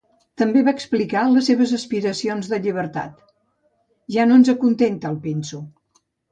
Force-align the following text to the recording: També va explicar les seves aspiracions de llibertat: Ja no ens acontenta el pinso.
També 0.41 0.61
va 0.69 0.71
explicar 0.77 1.25
les 1.33 1.49
seves 1.51 1.73
aspiracions 1.79 2.49
de 2.55 2.59
llibertat: 2.65 3.13
Ja 4.19 4.29
no 4.33 4.41
ens 4.43 4.53
acontenta 4.57 5.15
el 5.15 5.23
pinso. 5.31 5.65